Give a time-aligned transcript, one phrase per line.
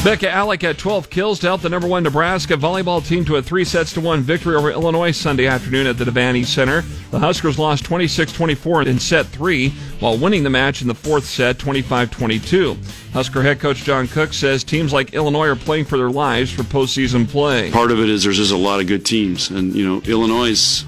[0.00, 3.42] Bekka Allick had 12 kills to help the number one Nebraska volleyball team to a
[3.42, 6.80] three sets to one victory over Illinois Sunday afternoon at the Devaney Center.
[7.10, 9.68] The Huskers lost 26-24 in set three,
[9.98, 12.78] while winning the match in the fourth set 25-22.
[13.12, 16.62] Husker head coach John Cook says teams like Illinois are playing for their lives for
[16.62, 17.70] postseason play.
[17.70, 20.48] Part of it is there's just a lot of good teams, and you know Illinois'
[20.48, 20.86] has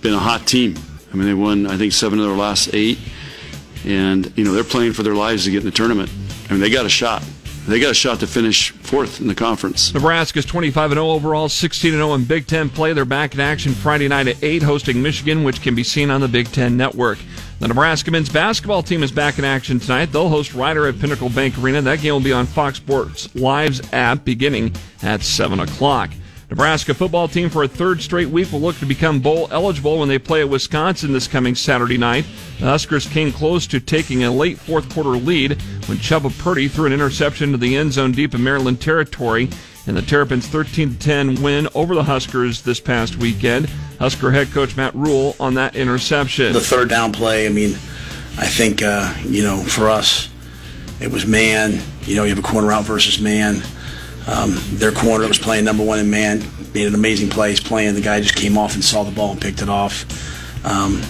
[0.00, 0.74] been a hot team.
[1.12, 2.98] I mean they won I think seven of their last eight,
[3.84, 6.10] and you know they're playing for their lives to get in the tournament.
[6.48, 7.22] I mean they got a shot.
[7.66, 9.94] They got a shot to finish fourth in the conference.
[9.94, 12.92] Nebraska's 25 0 overall, 16 0 in Big Ten play.
[12.92, 16.20] They're back in action Friday night at 8, hosting Michigan, which can be seen on
[16.20, 17.18] the Big Ten Network.
[17.60, 20.12] The Nebraska men's basketball team is back in action tonight.
[20.12, 21.80] They'll host Rider at Pinnacle Bank Arena.
[21.80, 26.10] That game will be on Fox Sports Live's app beginning at 7 o'clock.
[26.54, 30.08] Nebraska football team for a third straight week will look to become bowl eligible when
[30.08, 32.24] they play at Wisconsin this coming Saturday night.
[32.60, 36.86] The Huskers came close to taking a late fourth quarter lead when Chubba Purdy threw
[36.86, 39.50] an interception to the end zone deep in Maryland territory
[39.88, 43.68] in the Terrapins' 13-10 win over the Huskers this past weekend.
[43.98, 46.52] Husker head coach Matt Rhule on that interception.
[46.52, 47.72] The third down play, I mean,
[48.38, 50.28] I think, uh, you know, for us,
[51.00, 51.80] it was man.
[52.02, 53.64] You know, you have a corner out versus man.
[54.26, 57.50] Um, their corner was playing number one in man, made an amazing play.
[57.50, 57.94] He's playing.
[57.94, 60.04] The guy just came off and saw the ball and picked it off.
[60.64, 61.02] Um,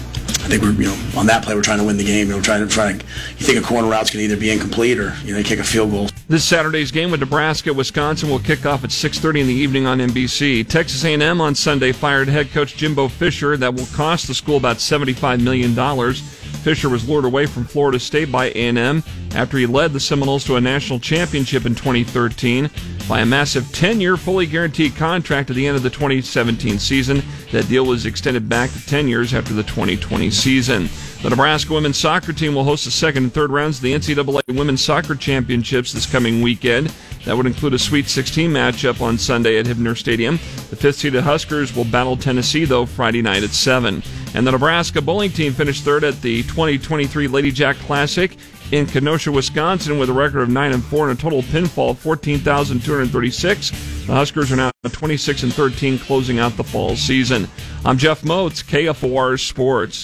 [0.45, 2.27] I think we're, you know, on that play, we're trying to win the game.
[2.27, 2.97] We're trying to try to.
[2.97, 5.89] You think a corner route's can either be incomplete or you know, kick a field
[5.89, 6.09] goal.
[6.27, 9.99] This Saturday's game with Nebraska, Wisconsin will kick off at 6:30 in the evening on
[9.99, 10.67] NBC.
[10.67, 13.57] Texas A&M on Sunday fired head coach Jimbo Fisher.
[13.57, 16.21] That will cost the school about 75 million dollars.
[16.65, 19.03] Fisher was lured away from Florida State by A&M
[19.35, 22.71] after he led the Seminoles to a national championship in 2013
[23.07, 27.21] by a massive 10-year fully guaranteed contract at the end of the 2017 season.
[27.51, 30.89] That deal was extended back to 10 years after the 2020 season.
[31.21, 34.57] The Nebraska women's soccer team will host the second and third rounds of the NCAA
[34.57, 36.91] Women's Soccer Championships this coming weekend.
[37.25, 40.37] That would include a Sweet 16 matchup on Sunday at Hibner Stadium.
[40.71, 44.01] The fifth seeded Huskers will battle Tennessee, though, Friday night at 7.
[44.35, 48.35] And the Nebraska bowling team finished third at the 2023 Lady Jack Classic
[48.73, 51.99] in Kenosha, Wisconsin, with a record of 9 and 4 and a total pinfall of
[51.99, 53.69] 14,236.
[54.05, 57.47] The Huskers are now 26 and 13, closing out the fall season.
[57.85, 60.03] I'm Jeff Motz, KFOR Sports.